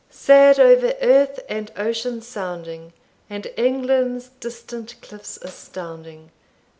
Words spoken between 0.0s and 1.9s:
"Sad over earth and